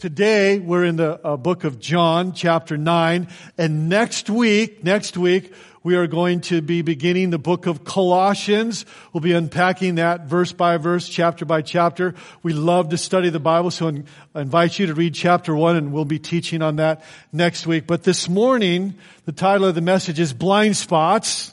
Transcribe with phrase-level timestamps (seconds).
[0.00, 5.52] today we're in the uh, book of John, chapter 9, and next week, next week,
[5.82, 8.86] we are going to be beginning the book of Colossians.
[9.12, 12.14] We'll be unpacking that verse by verse, chapter by chapter.
[12.42, 13.88] We love to study the Bible, so
[14.34, 17.86] I invite you to read chapter one and we'll be teaching on that next week.
[17.86, 18.94] But this morning,
[19.26, 21.52] the title of the message is Blind Spots.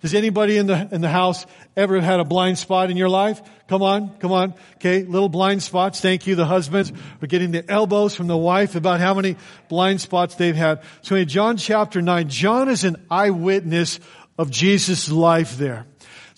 [0.00, 1.44] Does anybody in the, in the house
[1.76, 3.42] ever had a blind spot in your life?
[3.66, 4.54] Come on, come on.
[4.76, 6.00] Okay, little blind spots.
[6.00, 9.36] Thank you, the husbands, for getting the elbows from the wife about how many
[9.68, 10.82] blind spots they've had.
[11.02, 13.98] So in John chapter 9, John is an eyewitness
[14.38, 15.84] of Jesus' life there.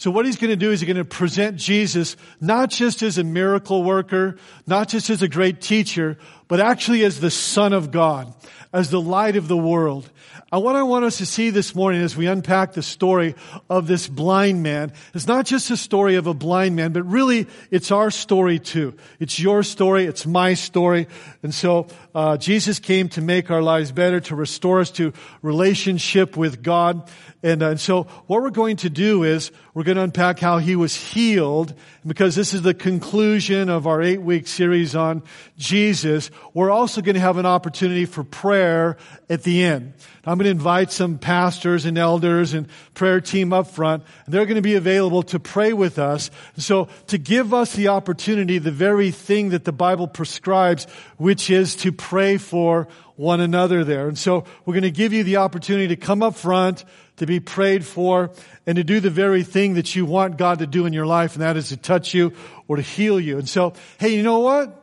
[0.01, 3.19] So what he's going to do is he's going to present Jesus not just as
[3.19, 6.17] a miracle worker, not just as a great teacher,
[6.49, 8.33] but actually as the Son of God,
[8.73, 10.11] as the light of the world.
[10.53, 13.37] And what I want us to see this morning as we unpack the story
[13.69, 17.47] of this blind man is not just a story of a blind man, but really
[17.71, 18.95] it's our story too.
[19.21, 20.07] It's your story.
[20.07, 21.07] It's my story.
[21.45, 26.37] And so, uh, Jesus came to make our lives better, to restore us to relationship
[26.37, 27.09] with God.
[27.45, 30.59] And, uh, and so what we're going to do is we're going to unpack how
[30.59, 35.23] he was healed because this is the conclusion of our eight week series on
[35.59, 36.31] Jesus.
[36.55, 38.97] We're also going to have an opportunity for prayer
[39.29, 39.93] at the end.
[40.25, 44.03] I'm going to invite some pastors and elders and prayer team up front.
[44.25, 46.31] And they're going to be available to pray with us.
[46.57, 51.77] So to give us the opportunity, the very thing that the Bible prescribes, which is
[51.77, 54.09] to pray for one another there.
[54.09, 56.85] And so we're going to give you the opportunity to come up front,
[57.21, 58.31] to be prayed for,
[58.67, 61.35] and to do the very thing that you want God to do in your life,
[61.35, 62.33] and that is to touch you
[62.67, 63.37] or to heal you.
[63.37, 64.75] And so, hey, you know what?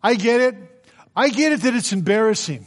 [0.00, 0.54] I get it.
[1.16, 2.66] I get it that it's embarrassing.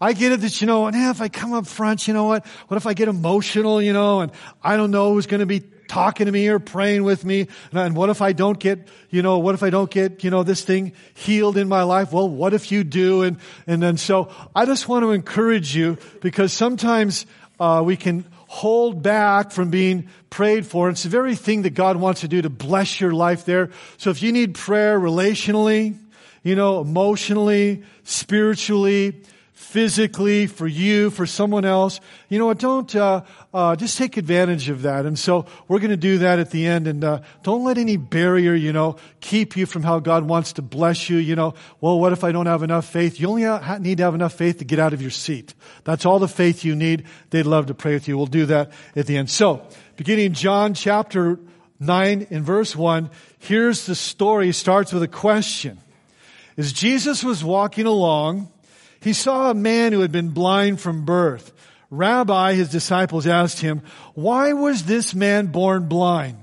[0.00, 2.24] I get it that, you know, and eh, if I come up front, you know
[2.24, 2.44] what?
[2.66, 5.60] What if I get emotional, you know, and I don't know who's going to be
[5.86, 7.42] talking to me or praying with me?
[7.70, 10.30] And, and what if I don't get, you know, what if I don't get, you
[10.30, 12.12] know, this thing healed in my life?
[12.12, 13.22] Well, what if you do?
[13.22, 13.36] And,
[13.68, 17.24] and then so I just want to encourage you because sometimes,
[17.60, 20.90] uh, we can hold back from being prayed for.
[20.90, 23.70] It's the very thing that God wants to do to bless your life there.
[23.96, 25.96] So if you need prayer relationally,
[26.42, 32.00] you know, emotionally, spiritually, physically, for you, for someone else.
[32.28, 32.58] You know what?
[32.58, 33.22] Don't uh,
[33.54, 35.06] uh, just take advantage of that.
[35.06, 36.86] And so we're going to do that at the end.
[36.86, 40.62] And uh, don't let any barrier, you know, keep you from how God wants to
[40.62, 41.18] bless you.
[41.18, 43.20] You know, well, what if I don't have enough faith?
[43.20, 43.46] You only
[43.80, 45.54] need to have enough faith to get out of your seat.
[45.84, 47.04] That's all the faith you need.
[47.30, 48.16] They'd love to pray with you.
[48.16, 49.30] We'll do that at the end.
[49.30, 51.38] So, beginning John chapter
[51.78, 54.50] 9 in verse 1, here's the story.
[54.50, 55.78] It starts with a question.
[56.56, 58.50] As Jesus was walking along,
[59.02, 61.52] he saw a man who had been blind from birth.
[61.90, 63.82] Rabbi, his disciples asked him,
[64.14, 66.38] why was this man born blind?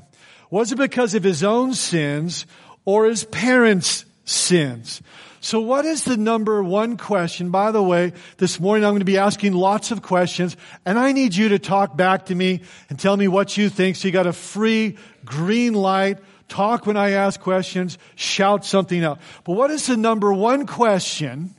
[0.52, 2.46] Was it because of his own sins
[2.86, 5.02] or his parents' sins?
[5.42, 7.50] So what is the number one question?
[7.50, 11.14] By the way, this morning I'm going to be asking lots of questions and I
[11.14, 13.96] need you to talk back to me and tell me what you think.
[13.96, 16.20] So you got a free green light.
[16.50, 17.98] Talk when I ask questions.
[18.16, 19.20] Shout something out.
[19.46, 21.56] But what is the number one question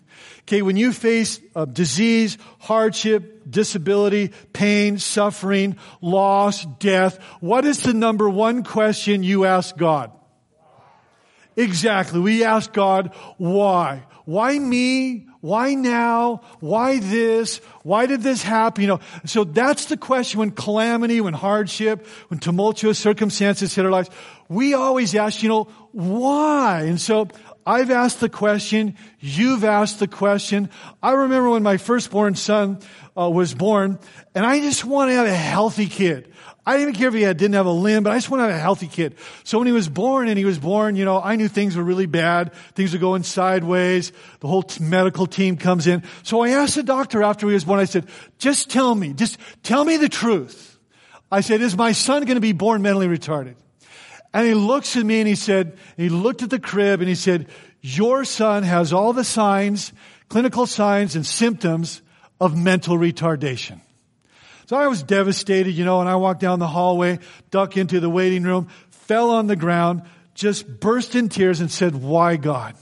[0.50, 1.38] Okay, when you face
[1.72, 9.77] disease, hardship, disability, pain, suffering, loss, death, what is the number one question you ask
[9.77, 10.11] God?
[11.55, 12.19] Exactly.
[12.19, 14.03] We ask God, why?
[14.25, 15.28] Why me?
[15.41, 16.43] Why now?
[16.59, 17.59] Why this?
[17.84, 18.82] Why did this happen?
[18.82, 23.91] You know, so that's the question when calamity, when hardship, when tumultuous circumstances hit our
[23.93, 24.11] lives.
[24.49, 26.82] We always ask, you know, why?
[26.88, 27.28] And so
[27.70, 28.97] I've asked the question.
[29.20, 30.70] You've asked the question.
[31.00, 32.81] I remember when my firstborn son
[33.16, 34.00] uh, was born,
[34.34, 36.32] and I just wanted to have a healthy kid.
[36.66, 38.53] I didn't care if he had, didn't have a limb, but I just wanted to
[38.54, 39.14] have a healthy kid.
[39.44, 41.84] So when he was born and he was born, you know, I knew things were
[41.84, 42.53] really bad.
[42.75, 44.10] Things were going sideways.
[44.41, 46.02] The whole t- medical team comes in.
[46.25, 48.08] So I asked the doctor after he was born, I said,
[48.38, 50.76] just tell me, just tell me the truth.
[51.31, 53.54] I said, is my son going to be born mentally retarded?
[54.32, 57.14] And he looks at me and he said, he looked at the crib and he
[57.14, 57.49] said,
[57.81, 59.93] your son has all the signs,
[60.28, 62.02] clinical signs and symptoms
[62.40, 63.81] of mental retardation.
[64.66, 67.19] So I was devastated, you know, and I walked down the hallway,
[67.50, 70.02] ducked into the waiting room, fell on the ground,
[70.34, 72.76] just burst in tears and said, why God?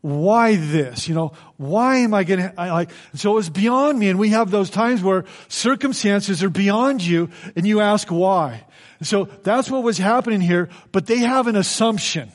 [0.00, 1.08] Why this?
[1.08, 4.30] You know, why am I getting, I like, so it was beyond me and we
[4.30, 8.64] have those times where circumstances are beyond you and you ask why.
[9.02, 12.30] So that's what was happening here, but they have an assumption.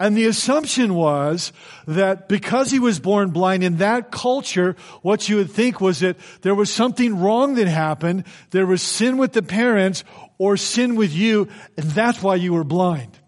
[0.00, 1.52] And the assumption was
[1.88, 6.16] that because he was born blind in that culture, what you would think was that
[6.42, 8.24] there was something wrong that happened.
[8.50, 10.04] There was sin with the parents
[10.38, 13.18] or sin with you, and that's why you were blind.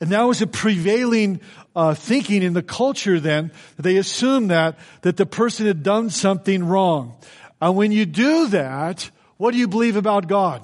[0.00, 1.40] And that was a prevailing
[1.74, 3.50] uh, thinking in the culture then.
[3.78, 7.16] They assumed that, that the person had done something wrong.
[7.60, 10.62] And when you do that, what do you believe about God?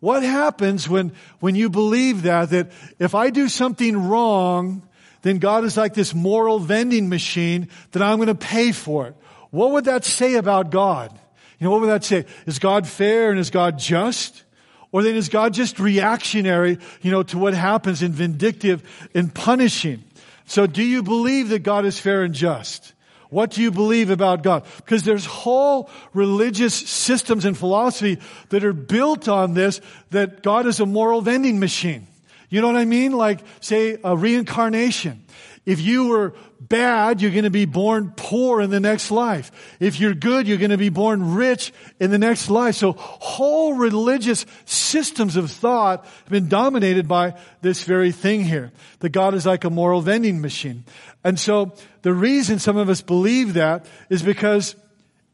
[0.00, 4.86] What happens when, when you believe that, that if I do something wrong,
[5.22, 9.16] then God is like this moral vending machine that I'm going to pay for it.
[9.50, 11.18] What would that say about God?
[11.58, 12.26] You know, what would that say?
[12.46, 14.44] Is God fair and is God just?
[14.92, 18.82] Or then is God just reactionary, you know, to what happens and vindictive
[19.14, 20.04] and punishing?
[20.44, 22.94] So do you believe that God is fair and just?
[23.30, 24.64] What do you believe about God?
[24.76, 28.18] Because there's whole religious systems and philosophy
[28.50, 29.80] that are built on this,
[30.10, 32.06] that God is a moral vending machine.
[32.48, 33.12] You know what I mean?
[33.12, 35.24] Like, say, a reincarnation.
[35.64, 39.50] If you were bad, you're going to be born poor in the next life.
[39.80, 42.74] If you're good, you're going to be born rich in the next life.
[42.74, 48.72] So whole religious systems of thought have been dominated by this very thing here.
[49.00, 50.84] That God is like a moral vending machine.
[51.22, 51.72] And so
[52.02, 54.76] the reason some of us believe that is because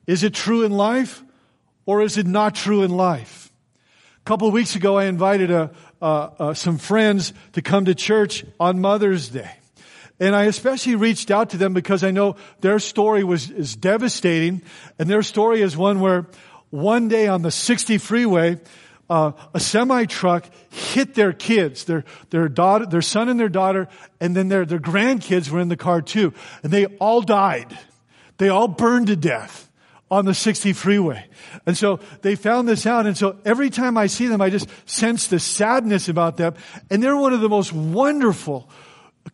[0.07, 1.23] is it true in life
[1.87, 3.53] or is it not true in life?
[4.19, 5.71] A couple of weeks ago, I invited a,
[6.01, 9.51] uh, uh, some friends to come to church on Mother's Day.
[10.21, 14.63] And I especially reached out to them because I know their story was, is devastating.
[14.99, 16.27] And their story is one where
[16.71, 18.61] one day on the 60 freeway,
[19.11, 23.89] uh, a semi truck hit their kids, their, their daughter, their son and their daughter,
[24.21, 26.33] and then their, their grandkids were in the car too.
[26.63, 27.77] And they all died.
[28.39, 29.71] They all burned to death
[30.11, 31.25] on the 60 freeway.
[31.65, 33.07] And so they found this out.
[33.07, 36.55] And so every time I see them, I just sense the sadness about them.
[36.91, 38.69] And they're one of the most wonderful,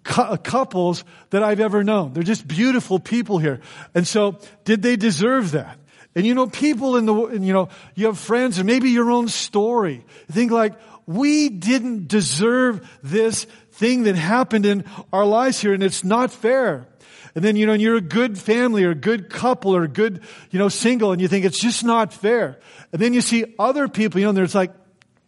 [0.04, 2.12] couples that I've ever known.
[2.12, 3.60] They're just beautiful people here.
[3.94, 5.78] And so did they deserve that?
[6.14, 9.28] And you know, people in the, you know, you have friends and maybe your own
[9.28, 10.04] story.
[10.28, 10.74] You think like,
[11.06, 16.86] we didn't deserve this thing that happened in our lives here and it's not fair.
[17.34, 19.88] And then, you know, and you're a good family or a good couple or a
[19.88, 22.58] good, you know, single and you think it's just not fair.
[22.92, 24.72] And then you see other people, you know, and there's like,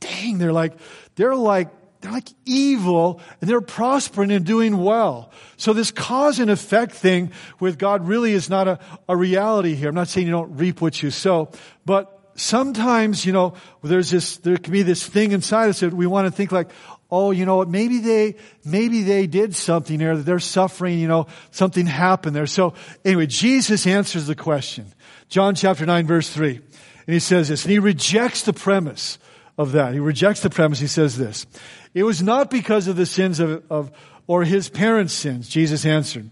[0.00, 0.74] dang, they're like,
[1.14, 1.68] they're like
[2.00, 5.30] they're like evil and they're prospering and doing well.
[5.56, 9.90] So this cause and effect thing with God really is not a, a reality here.
[9.90, 11.50] I'm not saying you don't reap what you sow,
[11.84, 16.06] but sometimes, you know, there's this, there can be this thing inside us that we
[16.06, 16.70] want to think like,
[17.10, 21.26] oh, you know maybe they, maybe they did something there, that they're suffering, you know,
[21.50, 22.46] something happened there.
[22.46, 22.74] So
[23.04, 24.86] anyway, Jesus answers the question.
[25.28, 26.60] John chapter 9 verse 3.
[27.06, 29.18] And he says this, and he rejects the premise
[29.60, 29.92] of that.
[29.92, 30.78] He rejects the premise.
[30.78, 31.46] He says this.
[31.92, 33.92] It was not because of the sins of, of
[34.26, 36.30] or his parents' sins, Jesus answered.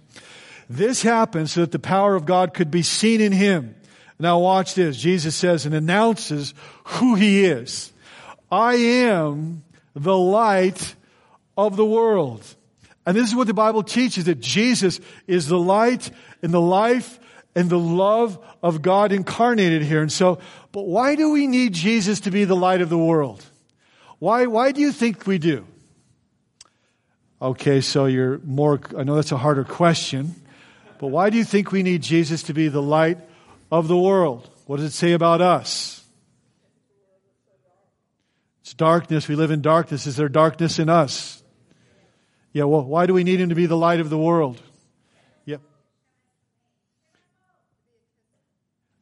[0.71, 3.75] This happened so that the power of God could be seen in him.
[4.19, 4.97] Now watch this.
[4.97, 6.55] Jesus says and announces
[6.85, 7.93] who he is.
[8.51, 9.63] I am
[9.95, 10.95] the light
[11.55, 12.43] of the world.
[13.05, 16.11] And this is what the Bible teaches that Jesus is the light
[16.43, 17.21] and the life
[17.59, 20.01] and the love of God incarnated here.
[20.01, 20.39] And so,
[20.71, 23.45] but why do we need Jesus to be the light of the world?
[24.21, 25.67] Why, why do you think we do?
[27.43, 30.37] Okay, so you're more, I know that's a harder question,
[31.01, 33.19] but why do you think we need Jesus to be the light
[33.73, 34.49] of the world?
[34.67, 36.05] What does it say about us?
[38.61, 39.27] It's darkness.
[39.27, 40.07] We live in darkness.
[40.07, 41.43] Is there darkness in us?
[42.53, 44.63] Yeah, well, why do we need him to be the light of the world?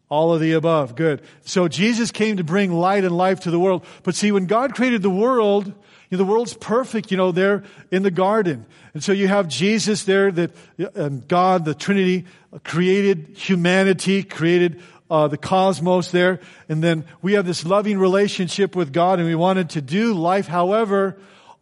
[0.08, 0.94] All of the above.
[0.94, 1.22] Good.
[1.44, 3.84] So Jesus came to bring light and life to the world.
[4.04, 5.72] But see, when God created the world, you
[6.12, 8.66] know, the world's perfect, you know, there in the garden.
[8.94, 10.52] And so you have Jesus there that,
[10.94, 12.26] and God, the Trinity,
[12.62, 16.40] created humanity, created uh, the cosmos there.
[16.68, 20.46] And then we have this loving relationship with God and we wanted to do life,
[20.46, 21.18] however,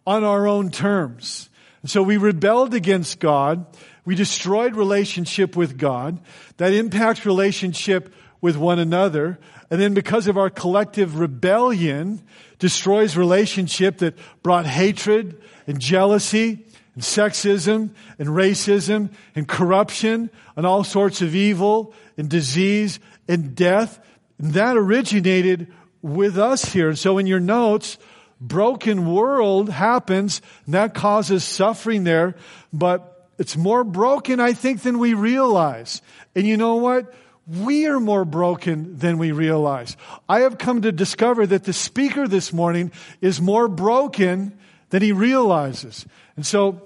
[0.06, 1.48] on our own terms.
[1.82, 3.66] And so we rebelled against God.
[4.04, 6.20] We destroyed relationship with God.
[6.58, 9.38] That impacts relationship with one another.
[9.70, 12.20] And then because of our collective rebellion,
[12.58, 20.84] destroys relationship that brought hatred and jealousy and sexism and racism and corruption and all
[20.84, 23.98] sorts of evil and disease and death.
[24.38, 25.72] And that originated
[26.02, 26.90] with us here.
[26.90, 27.96] And so in your notes,
[28.42, 32.36] broken world happens and that causes suffering there,
[32.74, 36.02] but it's more broken, I think, than we realize.
[36.36, 37.14] And you know what?
[37.46, 39.96] We are more broken than we realize.
[40.28, 44.58] I have come to discover that the speaker this morning is more broken
[44.90, 46.06] than he realizes.
[46.36, 46.82] And so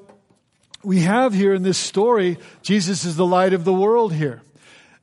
[0.83, 4.43] we have here in this story, Jesus is the light of the world here.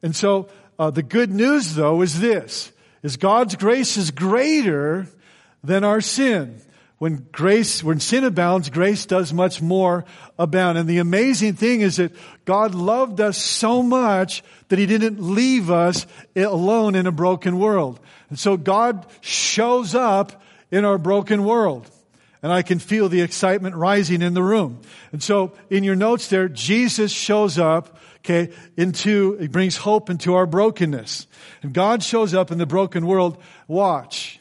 [0.01, 2.71] And so uh, the good news though is this,
[3.01, 5.07] is God's grace is greater
[5.63, 6.61] than our sin.
[6.97, 10.05] When grace, when sin abounds, grace does much more
[10.39, 10.77] abound.
[10.77, 12.13] And the amazing thing is that
[12.45, 17.99] God loved us so much that He didn't leave us alone in a broken world.
[18.29, 21.89] And so God shows up in our broken world.
[22.41, 24.81] And I can feel the excitement rising in the room.
[25.11, 30.35] And so in your notes there, Jesus shows up, okay, into, he brings hope into
[30.35, 31.27] our brokenness.
[31.63, 33.41] And God shows up in the broken world.
[33.67, 34.39] Watch.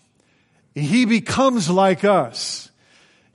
[0.75, 2.71] He becomes like us.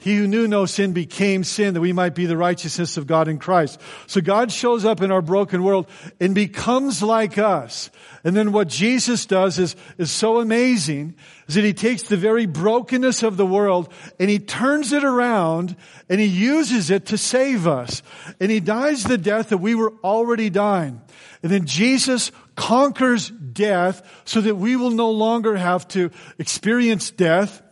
[0.02, 3.28] He who knew no sin became sin that we might be the righteousness of God
[3.28, 3.82] in Christ.
[4.08, 5.90] So God shows up in our broken world
[6.22, 7.90] and becomes like us.
[8.24, 11.16] And then what Jesus does is, is so amazing
[11.48, 13.92] is that he takes the very brokenness of the world
[14.22, 15.76] and he turns it around
[16.08, 18.02] and he uses it to save us.
[18.40, 21.02] And he dies the death that we were already dying.
[21.44, 27.64] And then Jesus conquers death so that we will no longer have to experience death.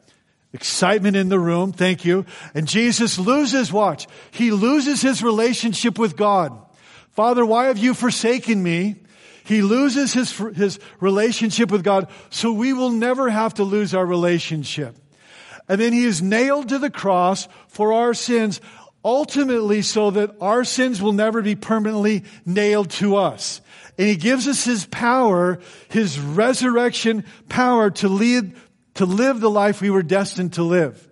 [0.53, 1.73] Excitement in the room.
[1.73, 2.25] Thank you.
[2.55, 6.57] And Jesus loses, watch, he loses his relationship with God.
[7.11, 8.95] Father, why have you forsaken me?
[9.43, 14.05] He loses his, his relationship with God, so we will never have to lose our
[14.05, 14.95] relationship.
[15.67, 18.61] And then he is nailed to the cross for our sins,
[19.03, 23.61] ultimately so that our sins will never be permanently nailed to us.
[23.97, 28.55] And he gives us his power, his resurrection power to lead,
[28.95, 31.07] to live the life we were destined to live.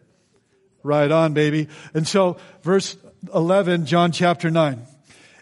[0.84, 1.68] Right on, baby.
[1.96, 2.96] And so, verse
[3.34, 4.86] 11, John chapter 9.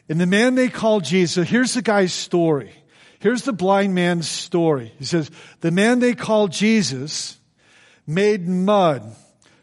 [0.10, 2.72] And the man they called Jesus, here's the guy's story.
[3.20, 4.94] Here's the blind man's story.
[5.00, 5.32] He says,
[5.62, 7.38] the man they called Jesus
[8.06, 9.16] made mud.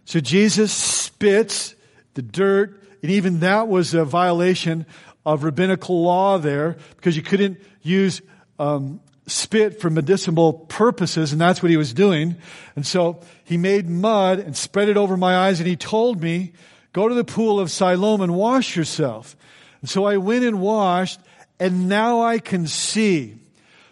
[0.06, 1.75] So Jesus spits
[2.14, 4.87] the dirt, and even that was a violation
[5.25, 8.20] of rabbinical law there because you couldn't use
[8.58, 12.37] um, spit for medicinal purposes, and that's what he was doing.
[12.76, 16.52] And so he made mud and spread it over my eyes, and he told me,
[16.92, 19.37] Go to the pool of Siloam and wash yourself.
[19.80, 21.20] And so I went and washed,
[21.60, 23.37] and now I can see.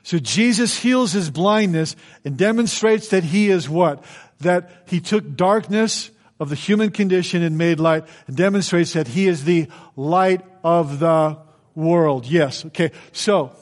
[0.02, 4.04] So Jesus heals his blindness and demonstrates that he is what?
[4.40, 9.28] That he took darkness of the human condition and made light and demonstrates that he
[9.28, 11.38] is the light of the
[11.74, 12.26] world.
[12.26, 12.64] Yes.
[12.66, 12.90] Okay.
[13.12, 13.52] So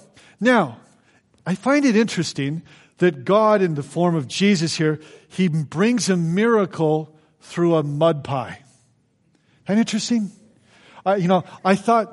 [0.41, 0.79] now
[1.47, 2.63] I find it interesting
[2.99, 8.25] that God in the form of Jesus here, he brings a miracle through a mud
[8.25, 8.63] pie.
[9.69, 10.31] Isn't interesting?
[11.05, 12.13] I, you know, I thought,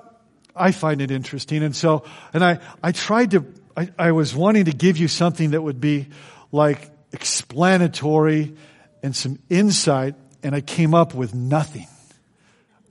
[0.55, 1.63] I find it interesting.
[1.63, 2.03] And so,
[2.33, 5.81] and I, I tried to, I, I was wanting to give you something that would
[5.81, 6.09] be
[6.51, 8.55] like explanatory
[9.01, 11.87] and some insight and I came up with nothing.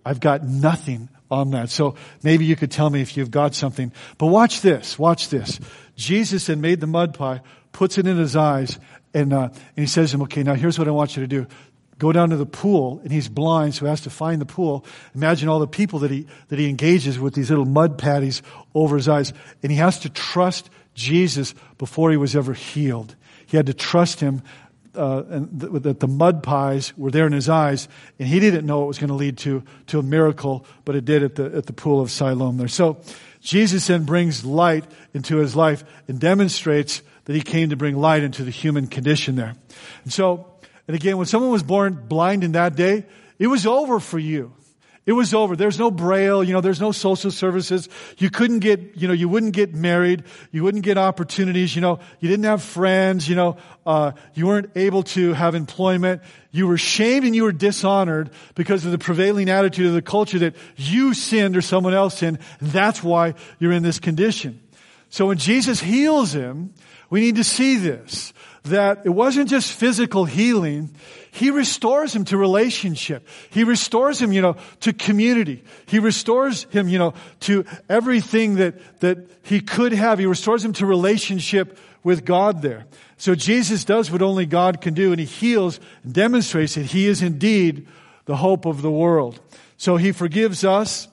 [0.05, 1.71] I've got nothing on that.
[1.71, 3.91] So maybe you could tell me if you've got something.
[4.19, 4.99] But watch this.
[4.99, 5.59] Watch this.
[5.97, 7.41] Jesus had made the mud pie,
[7.73, 8.79] puts it in his eyes,
[9.15, 11.27] and, uh, and he says to him, okay, now here's what I want you to
[11.27, 11.47] do.
[11.99, 14.85] Go down to the pool, and he's blind, so he has to find the pool.
[15.15, 18.43] Imagine all the people that he, that he engages with these little mud patties
[18.75, 19.33] over his eyes.
[19.63, 23.15] And he has to trust Jesus before he was ever healed.
[23.47, 24.43] He had to trust him
[24.97, 28.67] uh, and th- that the mud pies were there in his eyes, and he didn't
[28.67, 31.45] know it was going to lead to, to a miracle, but it did at the,
[31.57, 32.69] at the pool of Siloam there.
[32.69, 32.99] So
[33.41, 34.85] Jesus then brings light
[35.15, 39.37] into his life and demonstrates that he came to bring light into the human condition
[39.37, 39.55] there.
[40.05, 40.47] And so,
[40.87, 43.07] and again, when someone was born blind in that day,
[43.39, 44.53] it was over for you.
[45.05, 45.57] It was over.
[45.57, 47.89] There's no braille, you know, there's no social services.
[48.19, 50.23] You couldn't get, you know, you wouldn't get married.
[50.53, 54.71] You wouldn't get opportunities, you know, you didn't have friends, you know, uh, you weren't
[54.77, 56.23] able to have employment.
[56.53, 60.39] You were shamed and you were dishonored because of the prevailing attitude of the culture
[60.41, 62.39] that you sinned or someone else sinned.
[62.61, 64.61] That's why you're in this condition.
[65.11, 66.75] So when Jesus heals him,
[67.11, 68.33] we need to see this
[68.65, 70.95] that it wasn't just physical healing.
[71.33, 73.27] He restores him to relationship.
[73.51, 75.65] He restores him, you know, to community.
[75.87, 80.19] He restores him, you know, to everything that, that he could have.
[80.19, 82.87] He restores him to relationship with God there.
[83.17, 87.07] So Jesus does what only God can do and he heals and demonstrates that he
[87.07, 87.87] is indeed
[88.27, 89.41] the hope of the world.
[89.77, 91.09] So he forgives us.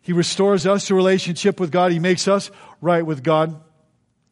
[0.00, 1.92] He restores us to relationship with God.
[1.92, 3.60] He makes us right with God.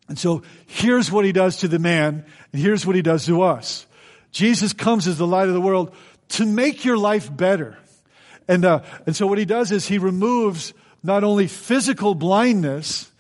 [0.09, 3.43] And so here's what he does to the man, and here's what he does to
[3.43, 3.87] us.
[4.31, 5.95] Jesus comes as the light of the world
[6.31, 7.79] to make your life better.
[8.49, 10.73] And, uh, and so what he does is he removes
[11.03, 13.11] not only physical blindness,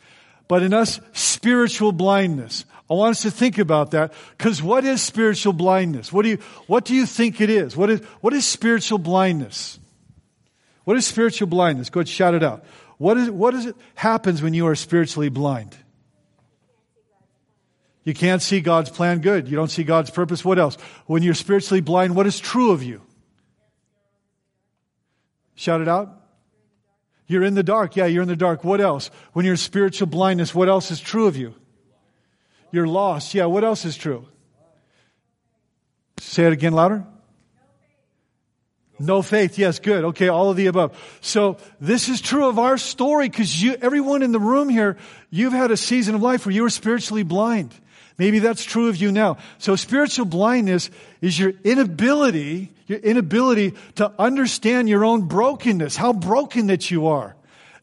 [0.48, 2.64] but in us, spiritual blindness.
[2.88, 6.12] I want us to think about that because what is spiritual blindness?
[6.12, 6.38] What do you,
[6.68, 7.76] what do you think it is?
[7.76, 9.80] What is, what is spiritual blindness?
[10.84, 11.90] What is spiritual blindness?
[11.90, 12.64] Go ahead, shout it out.
[12.98, 15.76] What is, what is it happens when you are spiritually blind?
[18.06, 19.18] You can't see God's plan.
[19.18, 19.48] Good.
[19.48, 20.44] You don't see God's purpose.
[20.44, 20.76] What else?
[21.06, 23.02] When you're spiritually blind, what is true of you?
[25.56, 26.22] Shout it out.
[27.26, 27.96] You're in the dark.
[27.96, 28.62] Yeah, you're in the dark.
[28.62, 29.10] What else?
[29.32, 31.52] When you're spiritual blindness, what else is true of you?
[32.70, 33.34] You're lost.
[33.34, 34.28] Yeah, what else is true?
[36.20, 37.04] Say it again louder.
[39.00, 39.58] No faith.
[39.58, 40.04] Yes, good.
[40.04, 40.96] Okay, all of the above.
[41.20, 44.96] So this is true of our story because you, everyone in the room here,
[45.28, 47.74] you've had a season of life where you were spiritually blind.
[48.18, 49.36] Maybe that's true of you now.
[49.58, 56.68] So spiritual blindness is your inability, your inability to understand your own brokenness, how broken
[56.68, 57.36] that you are,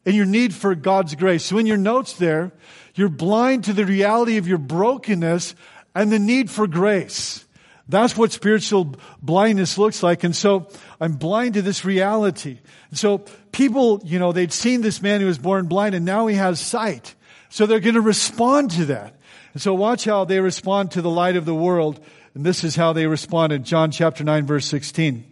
[0.04, 1.44] and your need for God's grace.
[1.44, 2.52] So in your notes there,
[2.94, 5.54] you're blind to the reality of your brokenness
[5.94, 7.44] and the need for grace.
[7.88, 10.24] That's what spiritual blindness looks like.
[10.24, 10.68] And so
[11.00, 12.58] I'm blind to this reality.
[12.90, 13.18] And so
[13.52, 16.60] people, you know, they'd seen this man who was born blind and now he has
[16.60, 17.14] sight.
[17.50, 19.14] So they're going to respond to that.
[19.54, 22.04] And so watch how they respond to the light of the world.
[22.34, 23.64] And this is how they responded.
[23.64, 25.24] John chapter 9 verse 16.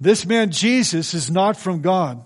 [0.00, 2.22] This man Jesus is not from God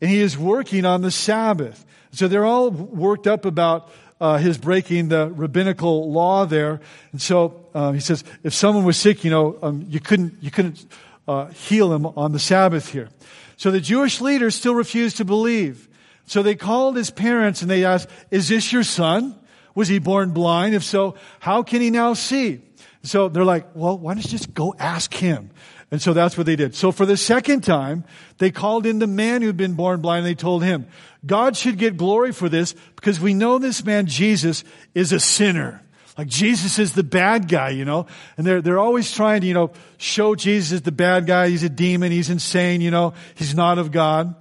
[0.00, 1.84] and he is working on the Sabbath.
[2.12, 6.80] So they're all worked up about uh, his breaking the rabbinical law there.
[7.10, 10.52] And so uh, he says, if someone was sick, you know, um, you couldn't you
[10.52, 10.86] couldn't
[11.26, 13.08] uh, heal him on the Sabbath here.
[13.56, 15.88] So the Jewish leaders still refused to believe.
[16.26, 19.34] So they called his parents and they asked, "Is this your son?
[19.74, 20.74] Was he born blind?
[20.74, 22.62] If so, how can he now see?"
[23.02, 25.50] So they're like, "Well, why don't you just go ask him?"
[25.94, 26.74] And so that's what they did.
[26.74, 28.02] So for the second time,
[28.38, 30.26] they called in the man who'd been born blind.
[30.26, 30.88] And they told him,
[31.24, 34.64] God should get glory for this because we know this man, Jesus,
[34.94, 35.82] is a sinner.
[36.18, 38.06] Like Jesus is the bad guy, you know?
[38.36, 41.48] And they're, they're always trying to, you know, show Jesus is the bad guy.
[41.48, 42.10] He's a demon.
[42.10, 43.14] He's insane, you know?
[43.36, 44.34] He's not of God.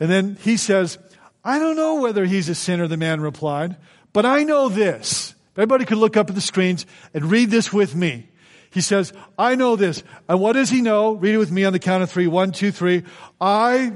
[0.00, 0.98] And then he says,
[1.44, 3.76] I don't know whether he's a sinner, the man replied,
[4.12, 5.34] but I know this.
[5.56, 8.28] Everybody could look up at the screens and read this with me.
[8.70, 10.02] He says, I know this.
[10.28, 11.12] And what does he know?
[11.12, 12.28] Read it with me on the count of three.
[12.28, 13.02] One, two, three.
[13.40, 13.92] I,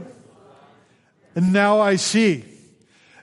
[1.37, 2.45] and now I see.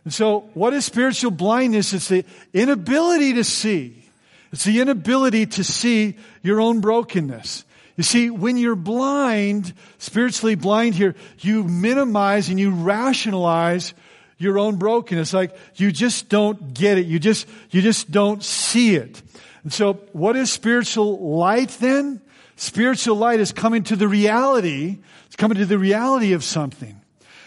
[0.03, 1.93] And so what is spiritual blindness?
[1.93, 4.09] It's the inability to see.
[4.51, 7.65] It's the inability to see your own brokenness.
[7.97, 13.93] You see, when you're blind, spiritually blind here, you minimize and you rationalize
[14.41, 15.33] your own brokenness.
[15.33, 17.05] Like you just don't get it.
[17.05, 19.21] You just, you just don't see it.
[19.63, 22.21] And so, what is spiritual light then?
[22.55, 26.99] Spiritual light is coming to the reality, it's coming to the reality of something.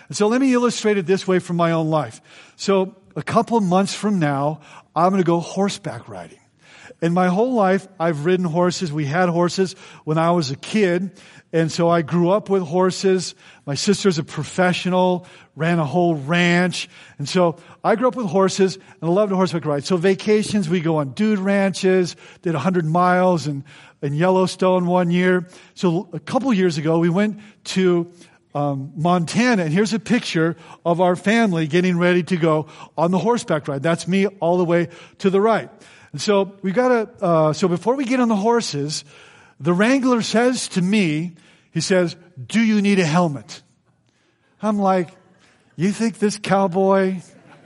[0.08, 2.20] And so, let me illustrate it this way from my own life.
[2.56, 4.60] So, a couple months from now,
[4.94, 6.38] I'm going to go horseback riding.
[7.02, 8.92] In my whole life, I've ridden horses.
[8.92, 11.10] We had horses when I was a kid.
[11.52, 13.34] And so I grew up with horses.
[13.66, 16.88] My sister's a professional, ran a whole ranch.
[17.18, 19.84] And so I grew up with horses and I loved horseback ride.
[19.84, 23.64] So vacations, we go on dude ranches, did 100 miles in,
[24.02, 25.48] in Yellowstone one year.
[25.74, 28.10] So a couple years ago, we went to
[28.54, 33.18] um, Montana, and here's a picture of our family getting ready to go on the
[33.18, 33.82] horseback ride.
[33.82, 35.70] That's me all the way to the right.
[36.14, 37.24] And so we got to.
[37.24, 39.04] Uh, so before we get on the horses,
[39.58, 41.32] the wrangler says to me,
[41.72, 42.14] he says,
[42.46, 43.62] Do you need a helmet?
[44.62, 45.10] I'm like,
[45.74, 47.16] You think this cowboy,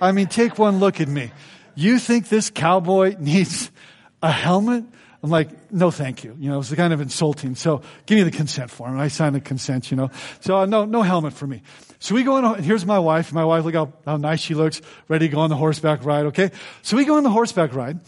[0.00, 1.30] I mean, take one look at me.
[1.74, 3.70] You think this cowboy needs
[4.22, 4.84] a helmet?
[5.22, 6.36] I'm like, no, thank you.
[6.38, 7.56] You know, it's kind of insulting.
[7.56, 8.92] So give me the consent form.
[8.92, 10.10] And I sign the consent, you know.
[10.40, 11.62] So uh, no, no helmet for me.
[11.98, 13.32] So we go on, and here's my wife.
[13.32, 16.26] My wife, look how, how nice she looks, ready to go on the horseback ride,
[16.26, 16.52] okay?
[16.82, 17.98] So we go on the horseback ride.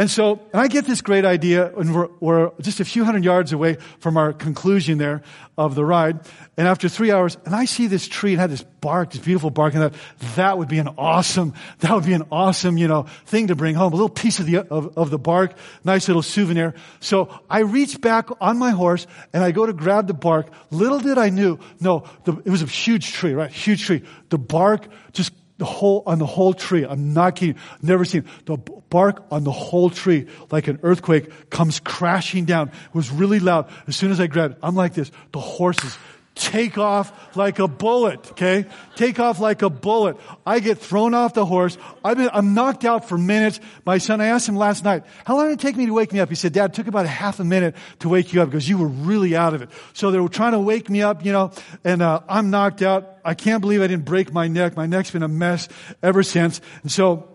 [0.00, 3.22] And so, and I get this great idea, and we're, we're just a few hundred
[3.22, 5.20] yards away from our conclusion there
[5.58, 6.20] of the ride.
[6.56, 9.50] And after three hours, and I see this tree and had this bark, this beautiful
[9.50, 9.94] bark, and that,
[10.36, 13.74] that would be an awesome, that would be an awesome, you know, thing to bring
[13.74, 13.92] home.
[13.92, 15.52] A little piece of the, of, of the bark,
[15.84, 16.72] nice little souvenir.
[17.00, 20.46] So I reach back on my horse and I go to grab the bark.
[20.70, 23.50] Little did I knew, no, the, it was a huge tree, right?
[23.50, 24.02] Huge tree.
[24.30, 26.86] The bark just the whole, on the whole tree.
[26.86, 27.56] I'm not kidding.
[27.82, 32.68] Never seen the bark on the whole tree like an earthquake comes crashing down.
[32.68, 33.70] It was really loud.
[33.86, 35.12] As soon as I grabbed it, I'm like this.
[35.32, 35.98] The horses
[36.40, 38.64] take off like a bullet, okay?
[38.96, 40.16] Take off like a bullet.
[40.46, 41.76] I get thrown off the horse.
[42.02, 43.60] Been, I'm knocked out for minutes.
[43.84, 46.12] My son, I asked him last night, how long did it take me to wake
[46.12, 46.30] me up?
[46.30, 48.66] He said, Dad, it took about a half a minute to wake you up because
[48.68, 49.68] you were really out of it.
[49.92, 51.52] So they were trying to wake me up, you know,
[51.84, 53.18] and uh, I'm knocked out.
[53.22, 54.76] I can't believe I didn't break my neck.
[54.76, 55.68] My neck's been a mess
[56.02, 56.62] ever since.
[56.82, 57.28] And so,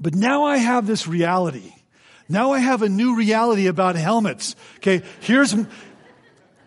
[0.00, 1.70] but now I have this reality.
[2.30, 4.56] Now I have a new reality about helmets.
[4.78, 5.54] Okay, here's,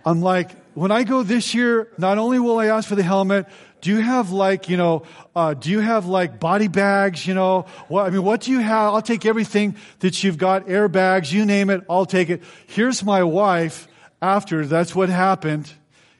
[0.05, 3.47] I'm like, when I go this year, not only will I ask for the helmet,
[3.79, 5.03] do you have like, you know,
[5.35, 7.65] uh, do you have like body bags, you know?
[7.87, 8.93] What, I mean, what do you have?
[8.93, 12.43] I'll take everything that you've got, airbags, you name it, I'll take it.
[12.67, 13.87] Here's my wife
[14.21, 15.71] after that's what happened.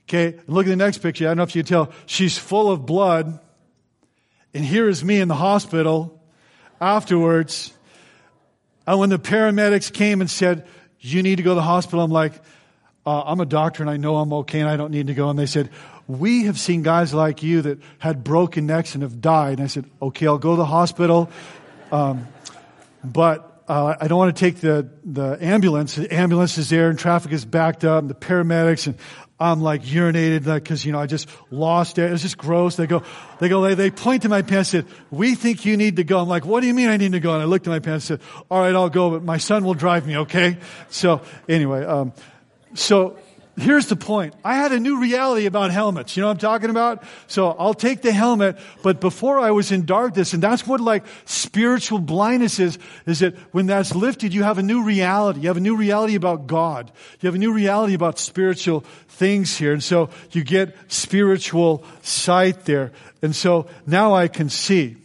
[0.08, 1.26] Okay, look at the next picture.
[1.26, 1.92] I don't know if you can tell.
[2.06, 3.40] She's full of blood.
[4.54, 6.22] And here is me in the hospital
[6.80, 7.74] afterwards.
[8.88, 10.66] And when the paramedics came and said,
[11.00, 12.34] You need to go to the hospital, I'm like,
[13.06, 15.30] uh, I'm a doctor and I know I'm okay and I don't need to go.
[15.30, 15.70] And they said,
[16.08, 19.60] We have seen guys like you that had broken necks and have died.
[19.60, 21.30] And I said, Okay, I'll go to the hospital.
[21.92, 22.28] Um,
[23.04, 25.96] but uh, I don't want to take the, the ambulance.
[25.96, 28.96] The ambulance is there and traffic is backed up and the paramedics and
[29.38, 32.08] I'm like urinated because, you know, I just lost it.
[32.08, 32.78] It was just gross.
[32.78, 33.04] They go,
[33.40, 36.06] they go, they, they point to my pants and said, we think you need to
[36.06, 36.20] go.
[36.20, 37.34] I'm like, what do you mean I need to go?
[37.34, 39.66] And I looked at my pants and said, all right, I'll go, but my son
[39.66, 40.58] will drive me, okay?
[40.90, 42.14] So anyway, um,
[42.76, 43.18] so
[43.58, 44.34] here's the point.
[44.44, 46.16] I had a new reality about helmets.
[46.16, 47.04] You know what I'm talking about?
[47.28, 51.06] So I'll take the helmet, but before I was in darkness, and that's what like
[51.26, 55.42] spiritual blindness is, is that when that's lifted, you have a new reality.
[55.42, 56.92] You have a new reality about God.
[57.22, 59.74] You have a new reality about spiritual things here.
[59.74, 62.92] And so you get spiritual sight there.
[63.22, 64.98] And so now I can see.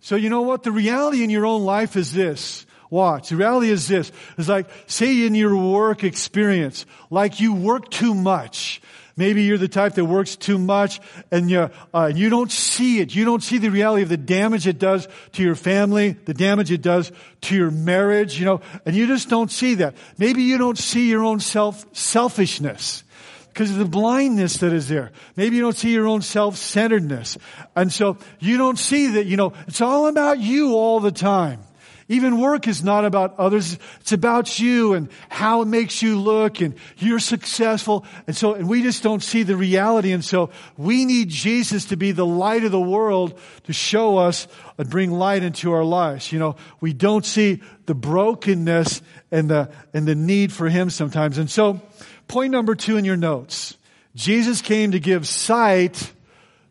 [0.00, 0.62] So you know what?
[0.62, 2.66] The reality in your own life is this.
[2.90, 3.30] Watch.
[3.30, 4.12] The reality is this.
[4.38, 8.80] It's like, say in your work experience, like you work too much.
[9.18, 13.14] Maybe you're the type that works too much and you, uh, you don't see it.
[13.14, 16.70] You don't see the reality of the damage it does to your family, the damage
[16.70, 17.10] it does
[17.42, 19.94] to your marriage, you know, and you just don't see that.
[20.18, 23.04] Maybe you don't see your own self, selfishness
[23.48, 25.12] because of the blindness that is there.
[25.34, 27.38] Maybe you don't see your own self-centeredness.
[27.74, 31.60] And so you don't see that, you know, it's all about you all the time.
[32.08, 33.78] Even work is not about others.
[34.00, 38.04] It's about you and how it makes you look and you're successful.
[38.28, 40.12] And so, and we just don't see the reality.
[40.12, 44.46] And so we need Jesus to be the light of the world to show us
[44.78, 46.30] and bring light into our lives.
[46.30, 51.38] You know, we don't see the brokenness and the, and the need for Him sometimes.
[51.38, 51.80] And so,
[52.28, 53.76] point number two in your notes.
[54.14, 56.12] Jesus came to give sight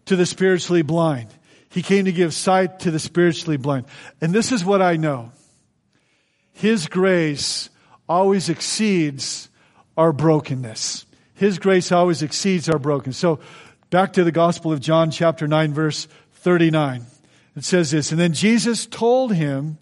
[0.06, 1.28] to the spiritually blind.
[1.76, 3.88] He came to give sight to the spiritually blind.
[4.22, 5.34] And this is what I know.
[6.54, 7.70] His grace
[8.08, 9.50] always exceeds
[9.98, 11.06] our brokenness.
[11.34, 13.18] His grace always exceeds our brokenness.
[13.18, 13.42] So
[13.90, 17.08] back to the Gospel of John chapter 9 verse 39.
[17.58, 19.78] It says this, and then Jesus told him,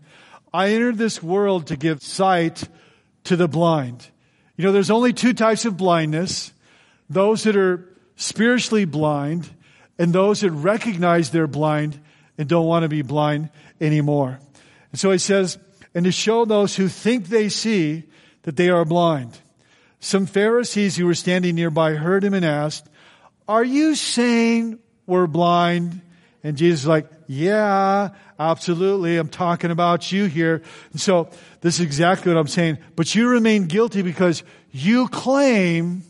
[0.52, 2.68] I entered this world to give sight
[3.26, 4.08] to the blind.
[4.58, 6.54] You know, there's only two types of blindness.
[7.08, 9.48] Those that are spiritually blind
[9.98, 12.00] and those that recognize they're blind
[12.38, 14.40] and don't want to be blind anymore.
[14.92, 15.58] And so he says,
[15.94, 18.04] and to show those who think they see
[18.44, 19.38] that they are blind.
[20.00, 22.88] Some Pharisees who were standing nearby heard him and asked,
[23.48, 26.02] Are you saying we're blind?
[26.44, 29.18] And Jesus is like, Yeah, absolutely.
[29.18, 30.62] I'm talking about you here.
[30.92, 31.30] And so
[31.62, 32.80] this is exactly what I'm saying.
[32.96, 36.04] But you remain guilty because you claim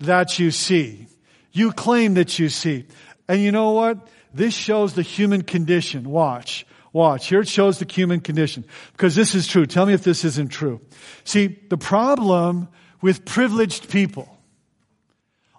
[0.00, 1.06] that you see.
[1.52, 2.86] You claim that you see.
[3.30, 4.08] And you know what?
[4.34, 6.10] This shows the human condition.
[6.10, 6.66] Watch.
[6.92, 7.28] Watch.
[7.28, 8.64] Here it shows the human condition.
[8.90, 9.66] Because this is true.
[9.66, 10.80] Tell me if this isn't true.
[11.22, 12.66] See, the problem
[13.00, 14.36] with privileged people,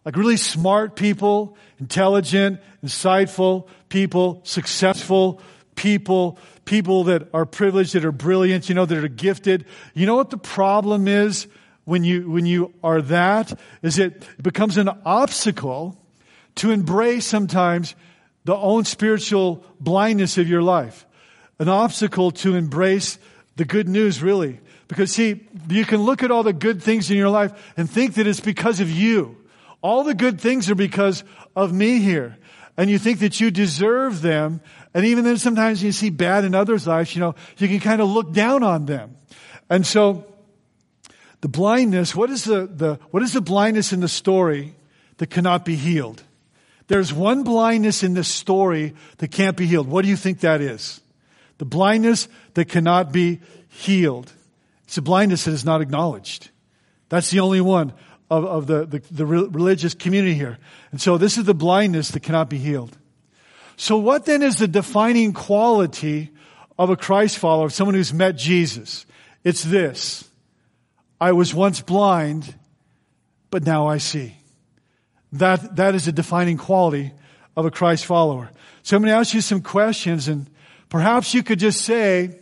[0.04, 5.42] like really smart people, intelligent, insightful people, successful
[5.76, 9.64] people, people that are privileged, that are brilliant, you know, that are gifted.
[9.94, 11.48] You know what the problem is
[11.86, 13.58] when you, when you are that?
[13.82, 16.01] Is it becomes an obstacle
[16.56, 17.96] to embrace sometimes
[18.44, 21.06] the own spiritual blindness of your life.
[21.60, 23.20] An obstacle to embrace
[23.56, 24.60] the good news, really.
[24.88, 28.16] Because see, you can look at all the good things in your life and think
[28.16, 29.38] that it's because of you.
[29.82, 31.24] All the good things are because
[31.56, 32.38] of me here.
[32.78, 34.62] And you think that you deserve them.
[34.94, 38.02] And even then sometimes you see bad in others' lives, you know, you can kind
[38.02, 39.18] of look down on them.
[39.70, 40.26] And so,
[41.42, 44.76] the blindness, what is the, the, what is the blindness in the story
[45.18, 46.24] that cannot be healed?
[46.92, 49.88] There's one blindness in this story that can't be healed.
[49.88, 51.00] What do you think that is?
[51.58, 54.30] The blindness that cannot be healed.
[54.84, 56.50] It's a blindness that is not acknowledged.
[57.08, 57.94] That's the only one
[58.30, 60.58] of, of the, the, the religious community here.
[60.92, 62.98] And so this is the blindness that cannot be healed.
[63.78, 66.32] So what then is the defining quality
[66.78, 69.06] of a Christ follower, of someone who's met Jesus?
[69.46, 70.30] It's this.
[71.22, 72.54] I was once blind,
[73.50, 74.36] but now I see.
[75.34, 77.14] That, that is a defining quality
[77.56, 78.52] of a Christ follower.
[78.84, 80.50] So I'm going to ask you some questions and
[80.90, 82.40] perhaps you could just say,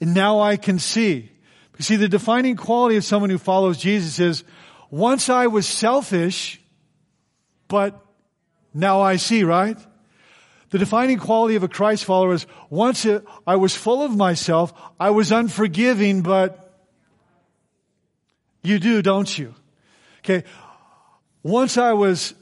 [0.00, 1.30] now I can see.
[1.78, 4.44] You see, the defining quality of someone who follows Jesus is,
[4.90, 6.60] once I was selfish,
[7.68, 8.04] but
[8.74, 9.78] now I see, right?
[10.70, 13.06] The defining quality of a Christ follower is, once
[13.46, 16.70] I was full of myself, I was unforgiving, but
[18.62, 19.54] you do, don't you?
[20.18, 20.44] Okay.
[21.42, 22.34] Once I was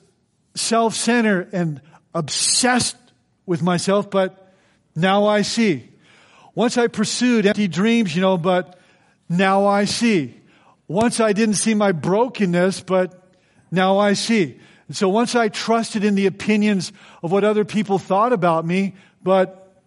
[0.54, 1.80] self centered and
[2.14, 2.96] obsessed
[3.46, 4.52] with myself, but
[4.94, 5.88] now I see.
[6.54, 8.78] Once I pursued empty dreams, you know, but
[9.28, 10.34] now I see.
[10.88, 13.32] Once I didn't see my brokenness, but
[13.70, 14.58] now I see.
[14.88, 18.96] And so once I trusted in the opinions of what other people thought about me,
[19.22, 19.82] but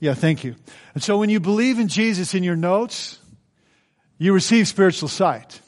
[0.00, 0.56] yeah, thank you.
[0.94, 3.18] And so when you believe in Jesus in your notes,
[4.18, 5.60] you receive spiritual sight.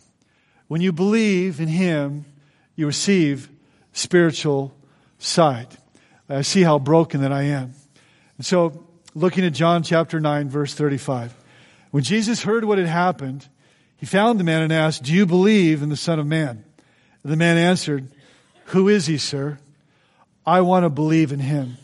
[0.66, 2.24] When you believe in Him,
[2.76, 3.48] you receive
[3.92, 4.74] spiritual
[5.18, 5.76] sight.
[6.28, 7.74] I see how broken that I am.
[8.36, 11.34] And so, looking at John chapter 9, verse 35.
[11.90, 13.46] When Jesus heard what had happened,
[13.96, 16.64] he found the man and asked, Do you believe in the Son of Man?
[17.22, 18.10] And the man answered,
[18.66, 19.58] Who is he, sir?
[20.44, 21.76] I want to believe in him.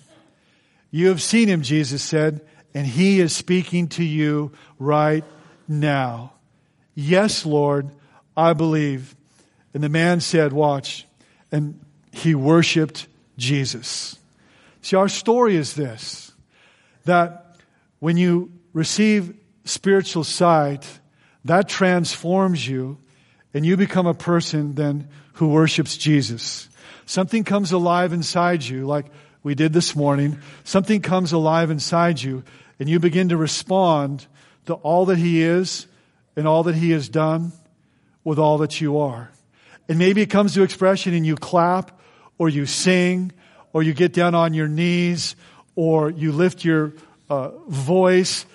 [0.90, 2.40] You have seen him, Jesus said,
[2.74, 5.24] and he is speaking to you right
[5.68, 6.33] now.
[6.94, 7.90] Yes, Lord,
[8.37, 9.14] I believe.
[9.74, 11.07] And the man said, Watch.
[11.50, 11.81] And
[12.12, 14.18] he worshiped Jesus.
[14.83, 16.33] See, our story is this
[17.04, 17.57] that
[18.00, 20.87] when you receive spiritual sight,
[21.44, 22.98] that transforms you,
[23.54, 26.68] and you become a person then who worships Jesus.
[27.07, 29.07] Something comes alive inside you, like
[29.42, 30.38] we did this morning.
[30.64, 32.44] Something comes alive inside you,
[32.78, 34.26] and you begin to respond
[34.66, 35.87] to all that He is
[36.37, 37.52] and all that He has done
[38.24, 39.31] with all that you are.
[39.88, 41.98] And maybe it comes to expression and you clap,
[42.37, 43.33] or you sing,
[43.72, 45.35] or you get down on your knees,
[45.74, 46.92] or you lift your
[47.31, 48.46] uh, voice,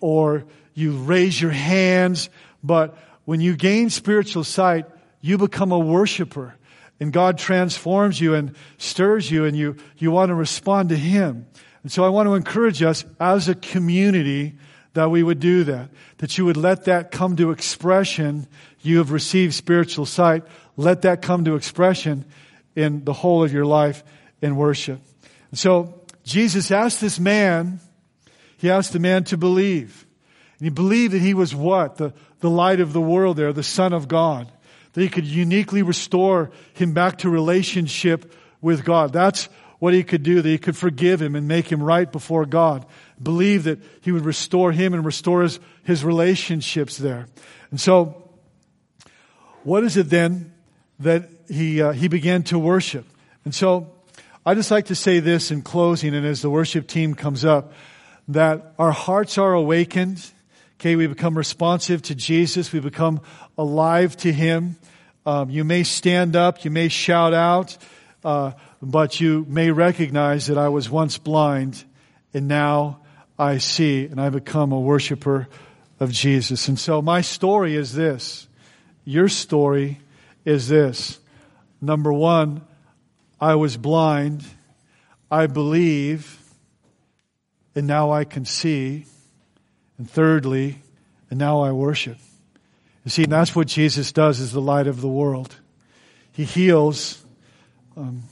[0.00, 0.44] or
[0.74, 2.28] you raise your hands.
[2.62, 4.86] But when you gain spiritual sight,
[5.20, 6.54] you become a worshiper
[7.00, 11.46] and God transforms you and stirs you and you, you want to respond to Him.
[11.82, 14.54] And so I want to encourage us as a community
[14.94, 18.46] that we would do that, that you would let that come to expression.
[18.80, 20.44] You have received spiritual sight.
[20.76, 22.24] Let that come to expression
[22.74, 24.04] in the whole of your life
[24.42, 25.00] in worship.
[25.50, 27.80] And so Jesus asked this man,
[28.58, 30.06] he asked the man to believe.
[30.58, 31.96] And he believed that he was what?
[31.96, 34.50] The, the light of the world there, the Son of God
[34.96, 39.12] that he could uniquely restore him back to relationship with God.
[39.12, 39.44] That's
[39.78, 42.86] what he could do, that he could forgive him and make him right before God.
[43.22, 47.26] Believe that he would restore him and restore his, his relationships there.
[47.70, 48.30] And so,
[49.64, 50.54] what is it then
[51.00, 53.04] that he, uh, he began to worship?
[53.44, 53.92] And so,
[54.44, 57.72] I just like to say this in closing, and as the worship team comes up,
[58.28, 60.24] that our hearts are awakened.
[60.78, 62.72] Okay, we become responsive to Jesus.
[62.72, 63.20] We become
[63.58, 64.76] alive to Him.
[65.24, 67.76] Um, you may stand up, you may shout out,
[68.24, 71.82] uh, but you may recognize that I was once blind
[72.32, 73.00] and now
[73.36, 75.48] I see and I become a worshiper
[75.98, 76.68] of Jesus.
[76.68, 78.46] And so my story is this.
[79.04, 79.98] Your story
[80.46, 81.18] is this.
[81.82, 82.62] Number one,
[83.38, 84.42] I was blind.
[85.30, 86.40] I believe
[87.76, 89.04] and now I can see.
[89.98, 90.82] And thirdly,
[91.30, 92.18] and now I worship.
[93.04, 95.54] You see, that's what Jesus does as the light of the world.
[96.32, 97.24] He heals
[97.96, 98.22] um,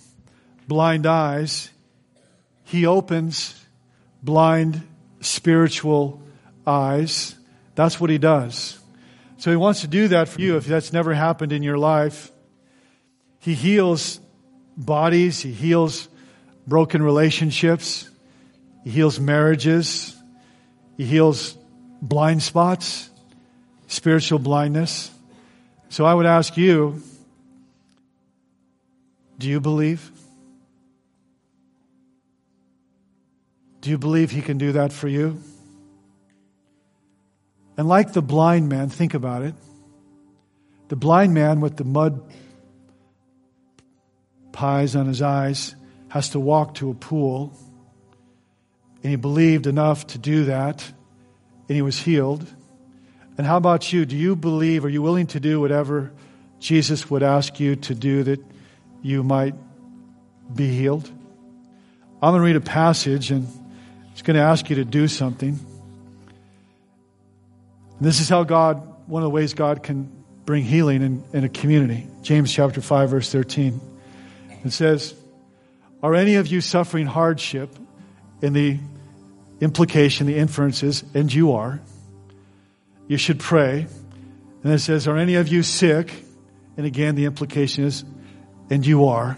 [0.66, 1.70] blind eyes.
[2.64, 3.62] He opens
[4.22, 4.82] blind
[5.20, 6.20] spiritual
[6.66, 7.34] eyes.
[7.74, 8.78] That's what he does.
[9.44, 12.32] So he wants to do that for you if that's never happened in your life.
[13.40, 14.18] He heals
[14.74, 15.38] bodies.
[15.38, 16.08] He heals
[16.66, 18.08] broken relationships.
[18.84, 20.16] He heals marriages.
[20.96, 21.58] He heals
[22.00, 23.10] blind spots
[23.86, 25.10] spiritual blindness.
[25.90, 27.02] So I would ask you,
[29.38, 30.10] do you believe?
[33.82, 35.38] Do you believe he can do that for you?
[37.76, 39.54] And like the blind man, think about it.
[40.88, 42.22] The blind man with the mud
[44.52, 45.74] pies on his eyes
[46.08, 47.52] has to walk to a pool.
[49.02, 50.82] And he believed enough to do that,
[51.68, 52.46] and he was healed.
[53.36, 54.06] And how about you?
[54.06, 56.12] Do you believe, are you willing to do whatever
[56.60, 58.40] Jesus would ask you to do that
[59.02, 59.54] you might
[60.54, 61.10] be healed?
[62.22, 63.46] I'm going to read a passage and
[64.12, 65.58] it's going to ask you to do something.
[67.98, 70.10] And this is how God, one of the ways God can
[70.44, 72.06] bring healing in, in a community.
[72.22, 73.80] James chapter 5, verse 13.
[74.64, 75.14] It says,
[76.02, 77.70] Are any of you suffering hardship?
[78.42, 78.78] In the
[79.60, 81.80] implication, the inference is, and you are
[83.06, 83.86] you should pray.
[84.62, 86.12] And it says, Are any of you sick?
[86.76, 88.04] And again, the implication is,
[88.70, 89.36] and you are.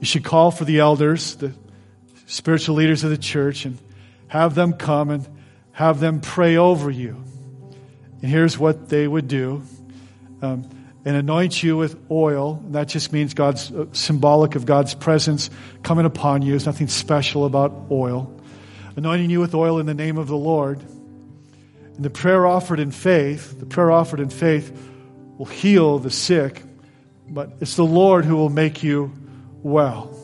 [0.00, 1.52] You should call for the elders, the
[2.26, 3.78] spiritual leaders of the church, and
[4.28, 5.28] have them come and
[5.72, 7.22] have them pray over you.
[8.22, 9.62] And here's what they would do
[10.40, 10.68] um,
[11.04, 12.62] and anoint you with oil.
[12.70, 15.50] That just means God's uh, symbolic of God's presence
[15.82, 16.52] coming upon you.
[16.52, 18.32] There's nothing special about oil.
[18.96, 20.80] Anointing you with oil in the name of the Lord.
[21.96, 24.90] And the prayer offered in faith, the prayer offered in faith
[25.36, 26.62] will heal the sick,
[27.28, 29.12] but it's the Lord who will make you
[29.62, 30.16] well.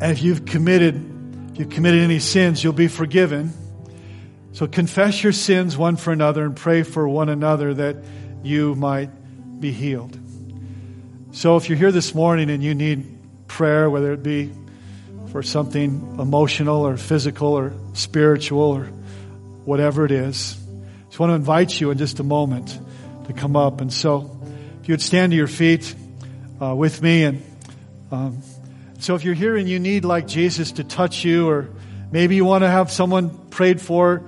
[0.00, 0.96] And if you've committed,
[1.52, 3.52] if you've committed any sins, you'll be forgiven.
[4.52, 7.96] So confess your sins one for another and pray for one another that
[8.42, 9.10] you might
[9.60, 10.18] be healed.
[11.32, 14.50] So if you're here this morning and you need prayer, whether it be
[15.30, 18.86] for something emotional or physical or spiritual or
[19.64, 22.76] whatever it is, I just want to invite you in just a moment
[23.26, 23.80] to come up.
[23.80, 24.40] And so
[24.82, 25.94] if you would stand to your feet
[26.60, 27.42] uh, with me and
[28.10, 28.42] um,
[28.98, 31.70] so if you're here and you need like Jesus to touch you or
[32.10, 34.24] maybe you want to have someone prayed for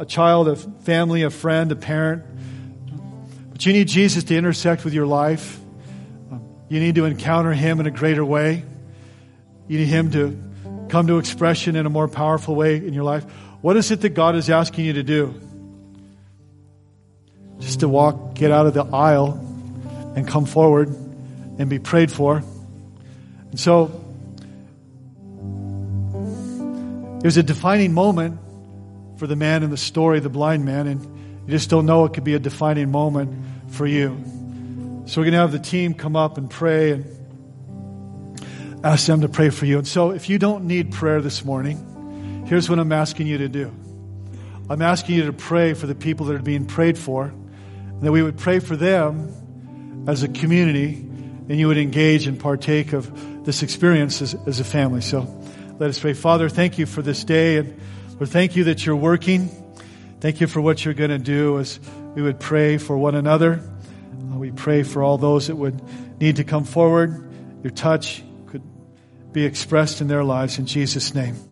[0.00, 2.24] a child, a family, a friend, a parent.
[3.50, 5.58] But you need Jesus to intersect with your life.
[6.30, 8.64] Um, you need to encounter Him in a greater way.
[9.66, 10.38] You need Him to
[10.88, 13.24] come to expression in a more powerful way in your life.
[13.60, 15.34] What is it that God is asking you to do?
[17.58, 19.32] Just to walk, get out of the aisle,
[20.14, 20.88] and come forward
[21.58, 22.42] and be prayed for.
[23.50, 23.86] And so,
[27.18, 28.38] it was a defining moment
[29.18, 31.02] for the man in the story, the blind man, and
[31.46, 34.16] you just don't know it could be a defining moment for you.
[35.06, 37.04] So we're going to have the team come up and pray and
[38.84, 39.78] ask them to pray for you.
[39.78, 43.48] And so if you don't need prayer this morning, here's what I'm asking you to
[43.48, 43.74] do.
[44.70, 48.12] I'm asking you to pray for the people that are being prayed for, and that
[48.12, 53.44] we would pray for them as a community, and you would engage and partake of
[53.44, 55.00] this experience as, as a family.
[55.00, 55.26] So
[55.80, 56.12] let us pray.
[56.12, 57.80] Father, thank you for this day and
[58.18, 59.48] Lord, thank you that you're working.
[60.18, 61.78] Thank you for what you're going to do as
[62.16, 63.60] we would pray for one another.
[64.32, 65.80] Uh, we pray for all those that would
[66.20, 67.30] need to come forward.
[67.62, 68.62] Your touch could
[69.32, 71.47] be expressed in their lives in Jesus' name.